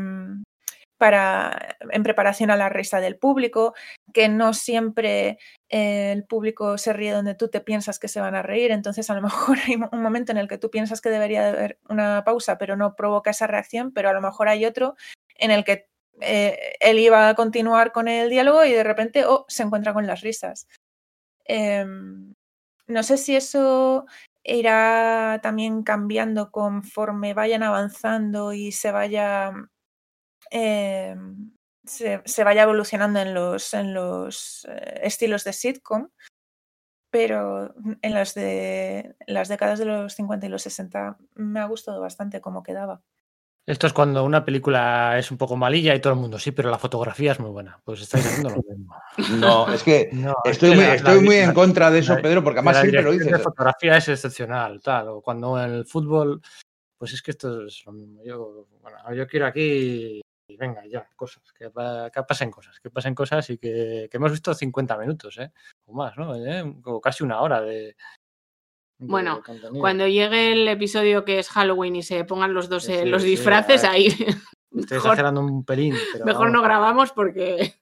[0.97, 3.75] para, en preparación a la risa del público,
[4.15, 5.39] que no siempre
[5.69, 9.11] eh, el público se ríe donde tú te piensas que se van a reír, entonces
[9.11, 12.25] a lo mejor hay un momento en el que tú piensas que debería haber una
[12.25, 14.97] pausa, pero no provoca esa reacción, pero a lo mejor hay otro
[15.37, 15.87] en el que
[16.23, 20.07] eh, él iba a continuar con el diálogo y de repente oh, se encuentra con
[20.07, 20.67] las risas.
[21.45, 21.85] Eh,
[22.91, 24.07] no sé si eso
[24.43, 29.53] irá también cambiando conforme vayan avanzando y se vaya
[30.51, 31.17] eh,
[31.85, 36.09] se, vaya evolucionando en los, en los eh, estilos de sitcom,
[37.11, 42.41] pero en de, las décadas de los 50 y los 60 me ha gustado bastante
[42.41, 43.03] cómo quedaba.
[43.67, 46.71] Esto es cuando una película es un poco malilla y todo el mundo, sí, pero
[46.71, 47.81] la fotografía es muy buena.
[47.85, 48.97] Pues estáis haciendo lo mismo.
[49.39, 52.01] No, es que no, estoy, es que muy, la, estoy la, muy en contra de
[52.01, 53.31] eso, Pedro, porque además siempre lo dices.
[53.31, 55.09] La fotografía es excepcional, tal.
[55.09, 56.41] O cuando en el fútbol,
[56.99, 58.23] pues es que esto es lo mismo.
[58.25, 60.21] Yo, bueno, yo quiero aquí
[60.51, 61.71] y venga, ya, cosas, que,
[62.13, 65.53] que, pasen cosas, que pasen cosas y que, que, hemos visto 50 minutos, ¿eh?
[65.87, 66.35] O más, ¿no?
[66.35, 66.65] ¿Eh?
[66.85, 67.97] O casi una hora de...
[69.01, 69.81] de bueno, contenido.
[69.81, 73.23] cuando llegue el episodio que es Halloween y se pongan los dos sí, eh, los
[73.23, 74.07] disfraces, sí, ahí...
[74.77, 75.95] Estoy exagerando un pelín.
[76.13, 77.75] Pero mejor vamos, no grabamos porque...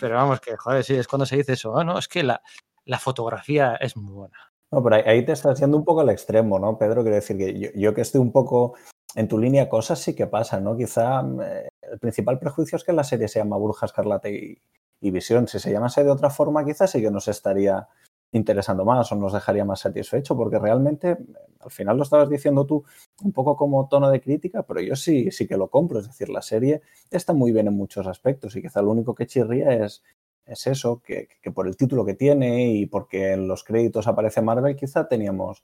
[0.00, 1.72] pero vamos, que joder, sí, es cuando se dice eso.
[1.72, 2.42] Oh, no, es que la,
[2.84, 4.36] la fotografía es muy buena.
[4.72, 7.02] No, pero ahí, ahí, te estás yendo un poco al extremo, ¿no, Pedro?
[7.02, 8.74] Quiero decir que yo, yo que estoy un poco
[9.14, 10.76] en tu línea cosas sí que pasan, ¿no?
[10.76, 14.58] Quizá eh, el principal prejuicio es que la serie se llama Bruja Escarlata y,
[15.00, 15.46] y, Visión.
[15.46, 17.86] Si se llamase de otra forma, quizás sí que nos estaría
[18.32, 21.16] interesando más o nos dejaría más satisfecho, porque realmente,
[21.60, 22.84] al final lo estabas diciendo tú
[23.22, 26.00] un poco como tono de crítica, pero yo sí, sí que lo compro.
[26.00, 29.26] Es decir, la serie está muy bien en muchos aspectos y quizá lo único que
[29.26, 30.02] chirría es,
[30.46, 34.42] es eso, que, que por el título que tiene y porque en los créditos aparece
[34.42, 35.62] Marvel, quizá teníamos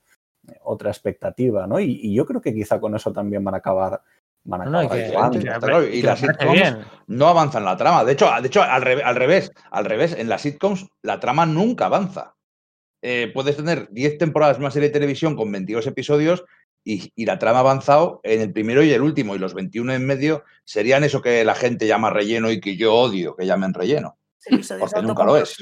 [0.62, 1.80] otra expectativa, ¿no?
[1.80, 4.02] Y, y, yo creo que quizá con eso también van a acabar.
[4.44, 6.76] Van a no, acabar que, que, que, y las sitcoms
[7.06, 8.04] no avanzan la trama.
[8.04, 11.44] De hecho, de hecho al, re, al, revés, al revés, en las sitcoms la trama
[11.44, 12.37] nunca avanza.
[13.02, 16.44] Eh, puedes tener 10 temporadas de una serie de televisión con 22 episodios
[16.84, 19.92] y, y, la trama ha avanzado en el primero y el último, y los 21
[19.92, 23.74] en medio serían eso que la gente llama relleno y que yo odio que llamen
[23.74, 24.18] relleno.
[24.38, 25.56] Sí, porque nunca lo es.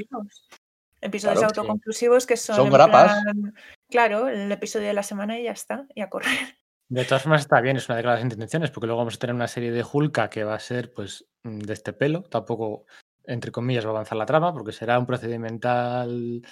[1.01, 2.29] Episodios claro, autoconclusivos sí.
[2.29, 2.57] que son.
[2.57, 3.23] Son grapas.
[3.23, 3.55] Plan,
[3.91, 6.59] claro, el episodio de la semana y ya está, y a correr.
[6.89, 9.35] De todas formas está bien, es una declaración de intenciones, porque luego vamos a tener
[9.35, 12.87] una serie de Hulka que va a ser pues de este pelo, tampoco,
[13.25, 16.43] entre comillas, va a avanzar la trama, porque será un procedimental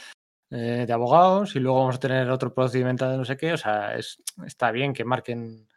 [0.55, 3.57] eh, de abogados, y luego vamos a tener otro procedimental de no sé qué, o
[3.57, 5.69] sea, es, está bien que marquen,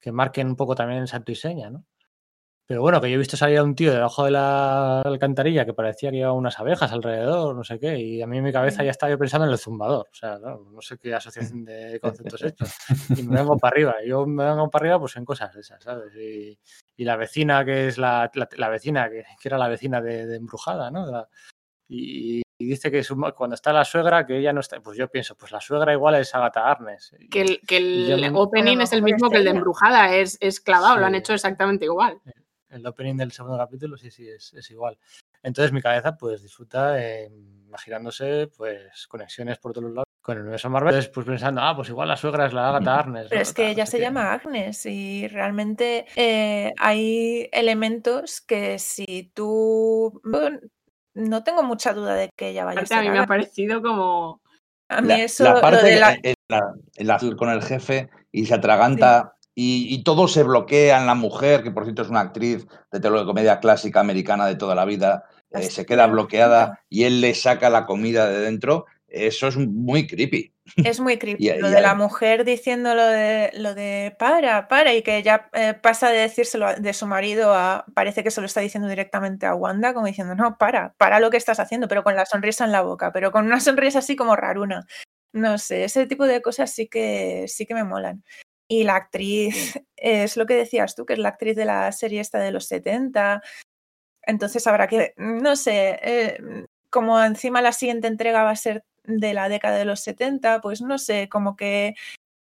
[0.00, 1.84] que marquen un poco también santo y seña, ¿no?
[2.66, 5.74] Pero bueno, que yo he visto salir a un tío debajo de la alcantarilla que
[5.74, 8.84] parecía que llevaba unas abejas alrededor, no sé qué, y a mí en mi cabeza
[8.84, 10.06] ya estaba yo pensando en el zumbador.
[10.10, 12.64] O sea, no, no sé qué asociación de conceptos he hecho.
[13.16, 13.94] Y me vengo para arriba.
[14.06, 16.14] Yo me vengo para arriba pues en cosas esas, ¿sabes?
[16.14, 16.56] Y,
[16.96, 20.26] y la vecina que es la, la, la vecina, que, que, era la vecina de,
[20.26, 21.04] de embrujada, ¿no?
[21.04, 21.28] La,
[21.88, 24.80] y, y, dice que su, cuando está la suegra, que ella no está.
[24.80, 27.14] Pues yo pienso, pues la suegra igual es Agatha Arnes.
[27.30, 30.94] Que el, que el opening es el mismo que el de embrujada, es, es clavado,
[30.94, 31.00] sí.
[31.00, 32.20] lo han hecho exactamente igual
[32.72, 34.98] el opening del segundo capítulo sí, sí, es, es igual.
[35.42, 37.30] Entonces mi cabeza pues disfruta eh,
[37.66, 40.94] imaginándose pues conexiones por todos lados con el universo Marvel.
[40.94, 43.26] Entonces pues pensando, ah, pues igual la suegra es la Agatha Arnes.
[43.28, 43.42] Pero ¿no?
[43.42, 50.20] es que ella se llama Agnes y realmente eh, hay elementos que si tú...
[51.14, 52.98] No tengo mucha duda de que ella vaya a ser.
[52.98, 54.40] A mí me ha parecido como...
[54.88, 55.44] A mí la, eso...
[55.44, 56.12] La parte de la...
[56.22, 59.34] En la, en la, con el jefe y se atraganta...
[59.36, 62.66] Sí y, y, todo se bloquea en la mujer, que por cierto es una actriz
[62.90, 67.34] de telecomedia clásica americana de toda la vida, eh, se queda bloqueada y él le
[67.34, 70.51] saca la comida de dentro, eso es muy creepy.
[70.76, 71.48] Es muy creepy.
[71.48, 75.48] y, lo de la mujer diciendo lo de, lo de para, para, y que ella
[75.52, 77.84] eh, pasa de decírselo de su marido a.
[77.94, 81.30] Parece que se lo está diciendo directamente a Wanda, como diciendo, no, para, para lo
[81.30, 84.16] que estás haciendo, pero con la sonrisa en la boca, pero con una sonrisa así
[84.16, 84.86] como raruna.
[85.34, 88.22] No sé, ese tipo de cosas sí que, sí que me molan.
[88.68, 92.20] Y la actriz es lo que decías tú, que es la actriz de la serie
[92.20, 93.42] esta de los 70.
[94.24, 96.38] Entonces habrá que, no sé, eh,
[96.90, 100.80] como encima la siguiente entrega va a ser de la década de los 70, pues
[100.82, 101.94] no sé, como que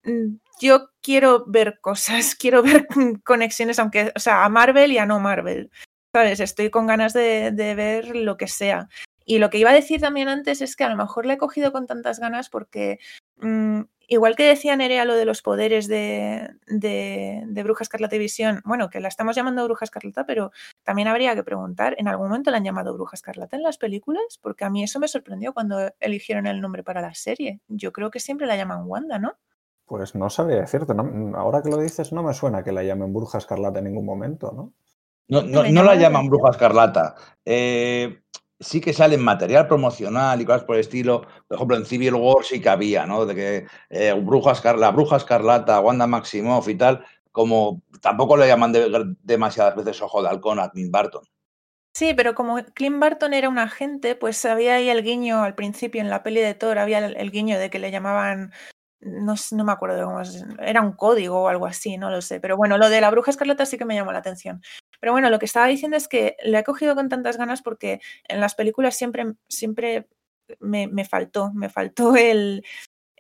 [0.04, 2.88] mm, yo quiero ver cosas, quiero ver
[3.24, 5.72] conexiones, aunque, o sea, a Marvel y a no Marvel.
[6.14, 6.42] ¿Sabes?
[6.42, 8.90] Estoy con ganas de, de ver lo que sea.
[9.26, 11.38] Y lo que iba a decir también antes es que a lo mejor le he
[11.38, 13.00] cogido con tantas ganas porque
[13.38, 18.20] mmm, igual que decía Nerea lo de los poderes de, de, de Bruja Escarlata y
[18.20, 20.52] Visión, bueno, que la estamos llamando Bruja Escarlata, pero
[20.84, 24.38] también habría que preguntar, ¿en algún momento la han llamado Bruja Escarlata en las películas?
[24.42, 27.62] Porque a mí eso me sorprendió cuando eligieron el nombre para la serie.
[27.70, 29.36] Yo creo que siempre la llaman Wanda, ¿no?
[29.86, 31.38] Pues no sabría decirte, ¿no?
[31.38, 34.52] ahora que lo dices no me suena que la llamen Bruja Escarlata en ningún momento,
[34.52, 34.74] ¿no?
[35.30, 37.16] No, no, no la llaman Bruja Escarlata.
[37.46, 38.24] Eh,
[38.62, 41.22] sí que sale en material promocional y cosas por el estilo.
[41.48, 43.26] Por ejemplo, en Civil War sí que había, ¿no?
[43.26, 48.72] De que eh, Bruja la Bruja Escarlata, Wanda Maximoff y tal, como tampoco le llaman
[48.72, 51.24] de, demasiadas veces ojo de halcón a Clint Barton.
[51.94, 56.00] Sí, pero como Clint Barton era un agente, pues había ahí el guiño al principio
[56.00, 58.54] en la peli de Thor, había el guiño de que le llamaban
[59.02, 62.40] no, no, me acuerdo cómo es, era un código o algo así, no lo sé.
[62.40, 64.62] Pero bueno, lo de la bruja escarlata sí que me llamó la atención.
[65.00, 68.00] Pero bueno, lo que estaba diciendo es que le he cogido con tantas ganas porque
[68.28, 70.08] en las películas siempre, siempre
[70.60, 72.64] me, me faltó, me faltó el,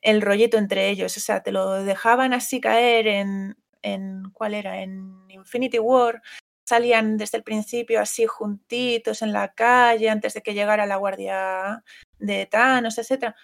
[0.02, 1.18] el, rollito entre ellos.
[1.18, 4.82] O sea, te lo dejaban así caer en, en, ¿cuál era?
[4.84, 6.22] En Infinity War.
[6.64, 11.84] Salían desde el principio así juntitos en la calle antes de que llegara la guardia
[12.20, 13.36] de Thanos, etcétera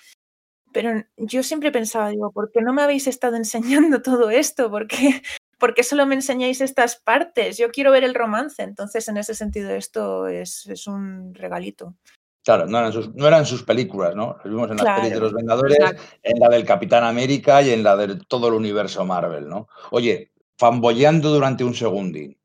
[0.71, 4.69] pero yo siempre pensaba, digo, ¿por qué no me habéis estado enseñando todo esto?
[4.69, 5.21] ¿Por qué,
[5.57, 7.57] ¿por qué solo me enseñáis estas partes?
[7.57, 8.63] Yo quiero ver el romance.
[8.63, 11.95] Entonces, en ese sentido, esto es, es un regalito.
[12.43, 14.37] Claro, no eran, sus, no eran sus películas, ¿no?
[14.45, 15.77] Lo vimos en las claro, pelis de los Vengadores,
[16.23, 19.67] en la del Capitán América y en la de todo el universo Marvel, ¿no?
[19.91, 22.39] Oye, fanboyeando durante un segundín,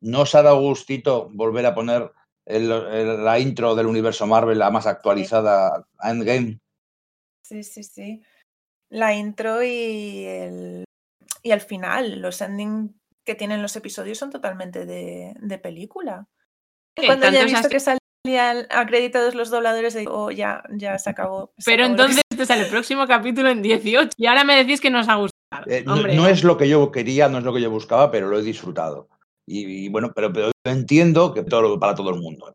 [0.00, 2.10] ¿no os ha dado gustito volver a poner
[2.46, 6.08] el, el, la intro del universo Marvel, la más actualizada, sí.
[6.08, 6.61] Endgame?
[7.42, 8.22] Sí, sí, sí.
[8.90, 10.84] La intro y el,
[11.42, 16.28] y el final, los ending que tienen los episodios son totalmente de, de película.
[16.98, 21.10] Sí, Cuando ya he visto que salían acreditados los dobladores, digo, oh, ya, ya se
[21.10, 21.52] acabó.
[21.58, 24.80] Se Pero acabó entonces te sale el próximo capítulo en 18 y ahora me decís
[24.80, 25.32] que nos ha gustado.
[25.66, 28.28] Eh, no, no, es lo que yo quería, no es lo que yo buscaba, pero
[28.28, 29.08] lo he disfrutado.
[29.46, 32.54] Y, y bueno, pero, pero, entiendo que todo, para todo el mundo.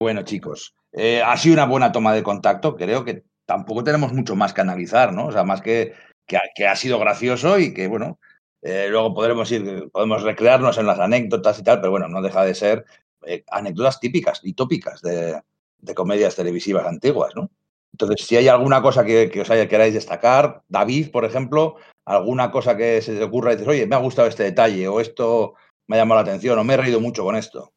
[0.00, 2.76] Bueno, chicos, eh, ha sido una buena toma de contacto.
[2.76, 5.26] Creo que tampoco tenemos mucho más que analizar, ¿no?
[5.26, 5.94] O sea, más que
[6.28, 8.18] que ha, sido gracioso y que, bueno,
[8.62, 12.44] eh, luego podremos ir, podemos recrearnos en las anécdotas y tal, pero bueno, no deja
[12.44, 12.84] de ser
[13.26, 15.40] eh, anécdotas típicas y tópicas de,
[15.78, 17.50] de, comedias televisivas antiguas, ¿no?
[17.92, 22.50] Entonces, si hay alguna cosa que, que os haya, queráis destacar, David, por ejemplo, alguna
[22.50, 25.54] cosa que se te ocurra y dices, oye, me ha gustado este detalle, o esto
[25.86, 27.72] me ha llamado la atención, o me he reído mucho con esto.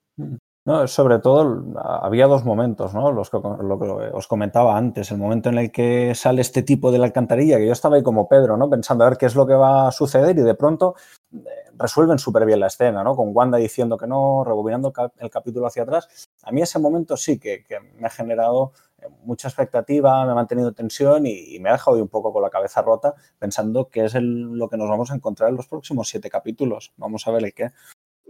[0.87, 3.11] Sobre todo había dos momentos, ¿no?
[3.11, 6.91] Los que, lo que os comentaba antes, el momento en el que sale este tipo
[6.91, 8.69] de la alcantarilla, que yo estaba ahí como Pedro, ¿no?
[8.69, 10.95] Pensando a ver qué es lo que va a suceder y de pronto
[11.33, 11.39] eh,
[11.77, 13.15] resuelven súper bien la escena, ¿no?
[13.15, 16.29] Con Wanda diciendo que no, rebobinando el capítulo hacia atrás.
[16.43, 20.35] A mí ese momento sí que, que me ha generado eh, mucha expectativa, me ha
[20.35, 24.15] mantenido tensión y, me ha dejado un poco con la cabeza rota pensando que es
[24.15, 26.93] lo que nos vamos a encontrar en los próximos siete capítulos.
[26.97, 27.71] Vamos a ver el qué.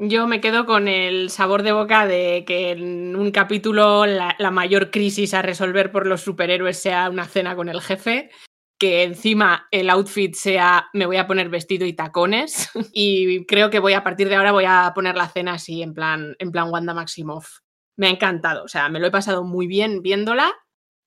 [0.03, 4.89] Yo me quedo con el sabor de boca de que en un capítulo la, mayor
[4.89, 8.31] crisis a resolver por los superhéroes sea una cena con el jefe,
[8.79, 13.77] que encima el outfit sea me voy a poner vestido y tacones y creo que
[13.77, 16.71] voy a partir de ahora voy a poner la cena así en plan en plan
[16.71, 17.59] Wanda Maximoff.
[17.95, 20.51] Me ha encantado, o sea, me lo he pasado muy bien viéndola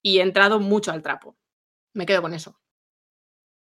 [0.04, 1.36] y he entrado mucho al trapo.
[1.94, 2.60] Me quedo con eso.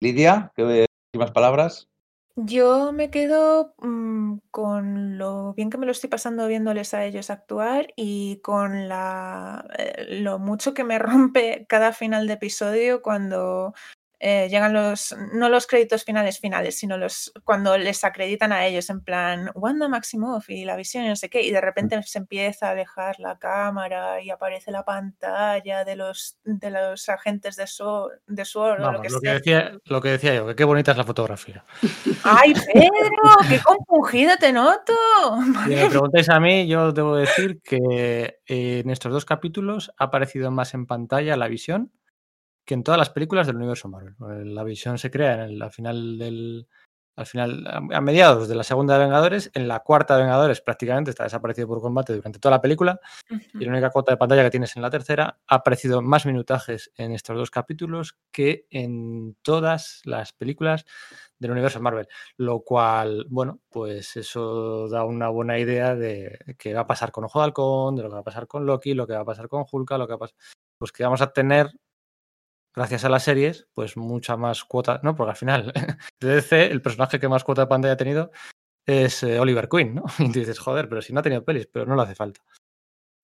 [0.00, 1.89] Lidia, ¿qué últimas palabras?
[2.36, 7.28] Yo me quedo mmm, con lo bien que me lo estoy pasando viéndoles a ellos
[7.28, 13.74] actuar y con la, eh, lo mucho que me rompe cada final de episodio cuando
[14.22, 18.90] eh, llegan los, no los créditos finales finales, sino los cuando les acreditan a ellos
[18.90, 22.18] en plan Wanda Maximoff y la visión y no sé qué, y de repente se
[22.18, 27.66] empieza a alejar la cámara y aparece la pantalla de los, de los agentes de
[27.66, 30.64] su de SWORD Vamos, lo, que, lo, que decía, lo que decía yo, que qué
[30.64, 31.64] bonita es la fotografía.
[32.22, 33.48] ¡Ay, Pedro!
[33.48, 34.92] ¡Qué compungido te noto!
[35.70, 40.50] Si me preguntáis a mí, yo debo decir que en estos dos capítulos ha aparecido
[40.50, 41.90] más en pantalla la visión
[42.70, 44.54] que en todas las películas del universo Marvel.
[44.54, 46.68] La visión se crea en el, al final del.
[47.16, 51.10] Al final, a mediados de la segunda de Vengadores, en la cuarta de Vengadores prácticamente
[51.10, 53.00] está desaparecido por combate durante toda la película.
[53.28, 53.60] Uh -huh.
[53.60, 56.92] Y la única cuota de pantalla que tienes en la tercera ha aparecido más minutajes
[56.94, 60.84] en estos dos capítulos que en todas las películas
[61.40, 62.06] del universo Marvel.
[62.36, 67.24] Lo cual, bueno, pues eso da una buena idea de qué va a pasar con
[67.24, 69.24] Ojo de Halcón, de lo que va a pasar con Loki, lo que va a
[69.24, 70.36] pasar con Hulk, lo que va a pasar.
[70.78, 71.68] Pues que vamos a tener
[72.74, 75.14] gracias a las series, pues mucha más cuota, ¿no?
[75.14, 75.72] Porque al final,
[76.20, 78.30] de DC, el personaje que más cuota de pantalla ha tenido
[78.86, 80.04] es eh, Oliver Queen, ¿no?
[80.18, 82.40] Y dices, joder, pero si no ha tenido pelis, pero no le hace falta.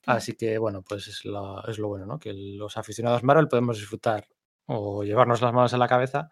[0.07, 2.19] Así que, bueno, pues es, la, es lo bueno, ¿no?
[2.19, 4.29] Que los aficionados Marvel podemos disfrutar
[4.67, 6.31] o llevarnos las manos a la cabeza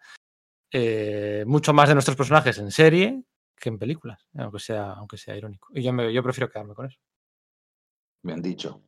[0.71, 3.23] eh, mucho más de nuestros personajes en serie
[3.57, 5.69] que en películas, aunque sea, aunque sea irónico.
[5.73, 6.99] Y yo, me, yo prefiero quedarme con eso.
[8.23, 8.81] Bien dicho.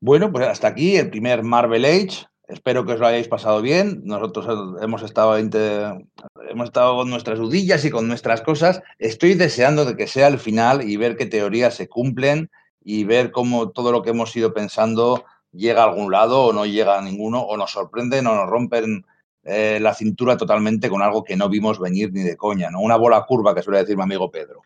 [0.00, 2.26] Bueno, pues hasta aquí el primer Marvel Age.
[2.48, 4.02] Espero que os lo hayáis pasado bien.
[4.04, 4.46] Nosotros
[4.80, 8.82] hemos estado, hemos estado con nuestras dudillas y con nuestras cosas.
[8.98, 12.50] Estoy deseando de que sea el final y ver qué teorías se cumplen
[12.82, 16.66] y ver cómo todo lo que hemos ido pensando llega a algún lado o no
[16.66, 19.04] llega a ninguno, o nos sorprenden o nos rompen
[19.42, 22.80] eh, la cintura totalmente con algo que no vimos venir ni de coña, ¿no?
[22.80, 24.62] Una bola curva que suele decir mi amigo Pedro.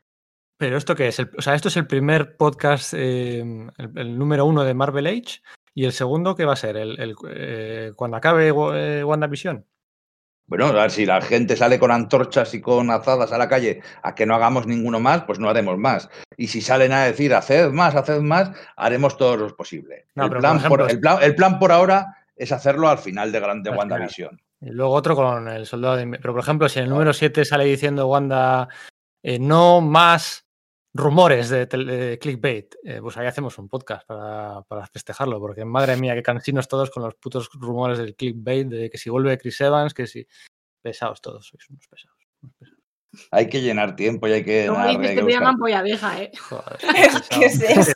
[0.57, 1.19] Pero esto qué es?
[1.19, 3.41] o sea, esto es el primer podcast, eh,
[3.79, 5.41] el, número uno de Marvel Age,
[5.75, 6.77] y el segundo, ¿qué va a ser?
[6.77, 9.65] El, eh, cuando acabe WandaVision.
[10.51, 13.83] Bueno, a ver, si la gente sale con antorchas y con azadas a la calle
[14.03, 16.11] a que no hagamos ninguno más, pues no haremos más.
[16.37, 20.07] Y si salen a decir, haced más, haced más, haremos todo lo posible.
[20.17, 24.43] el, plan por, el, plan, por ahora es hacerlo al final de, Grande WandaVision.
[24.61, 26.19] Y luego otro con el soldado de...
[26.21, 28.69] Pero, por ejemplo, si en el número 7 sale diciendo Wanda,
[29.23, 30.50] eh, no más
[30.95, 36.15] rumores de, clickbait, eh, pues ahí hacemos un podcast para, para, festejarlo, porque madre mía,
[36.15, 39.95] qué cansinos todos con los putos rumores del clickbait, de que si vuelve Chris Evans,
[39.95, 40.27] que si...
[40.83, 42.17] Pesados todos, sois unos pesados.
[43.33, 44.67] Hay que llenar tiempo y hay que.
[44.67, 46.31] No dices que, te llaman polla vieja, ¿eh?
[46.39, 46.79] Joder,
[47.29, 47.93] ¿Qué es eso?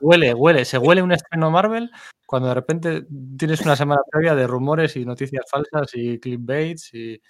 [0.00, 1.90] Huele, huele, se huele un estreno Marvel
[2.26, 3.06] cuando de repente
[3.38, 7.20] tienes una semana previa de rumores y noticias falsas y clickbaits y,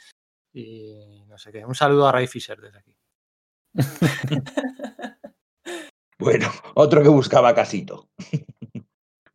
[0.53, 1.65] y no sé qué.
[1.65, 2.96] Un saludo a Ray Fisher desde aquí.
[6.19, 8.09] bueno, otro que buscaba casito.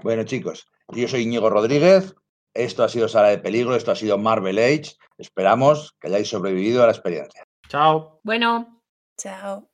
[0.04, 2.16] bueno, chicos, yo soy Íñigo Rodríguez.
[2.54, 4.98] Esto ha sido Sala de Peligro, esto ha sido Marvel Age.
[5.18, 7.46] Esperamos que hayáis sobrevivido a la experiencia.
[7.70, 8.20] Chao.
[8.24, 8.84] Bueno.
[9.18, 9.71] Chao.